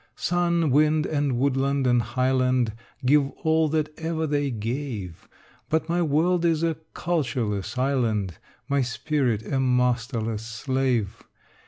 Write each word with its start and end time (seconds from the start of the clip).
Sun, 0.15 0.71
wind, 0.71 1.05
and 1.05 1.37
woodland 1.37 1.85
and 1.85 2.01
highland, 2.01 2.73
Give 3.05 3.29
all 3.43 3.69
that 3.69 3.93
ever 3.99 4.25
they 4.25 4.49
gave: 4.49 5.29
But 5.69 5.89
my 5.89 6.01
world 6.01 6.43
is 6.43 6.63
a 6.63 6.77
cultureless 6.95 7.77
island, 7.77 8.39
My 8.67 8.81
spirit 8.81 9.45
a 9.45 9.59
masterless 9.59 10.43
slave. 10.43 11.21